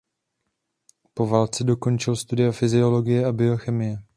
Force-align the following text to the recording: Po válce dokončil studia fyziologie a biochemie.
Po 1.13 1.27
válce 1.27 1.63
dokončil 1.63 2.15
studia 2.15 2.51
fyziologie 2.51 3.25
a 3.25 3.31
biochemie. 3.31 3.97